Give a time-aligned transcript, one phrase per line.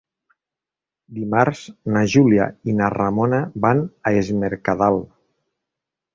[1.17, 1.61] Dimarts
[1.97, 5.01] na Júlia i na Ramona van a Es Mercadal.